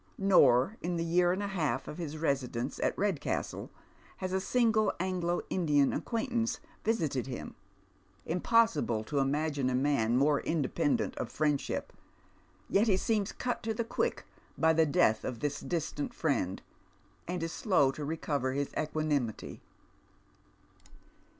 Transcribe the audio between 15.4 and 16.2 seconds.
distant